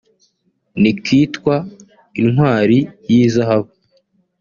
[0.81, 1.55] n’ikitwa
[2.21, 2.77] “Intwari
[3.09, 3.71] y’Izahabu